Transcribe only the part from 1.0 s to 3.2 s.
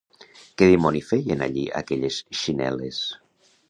feien allí aquelles xinel·les?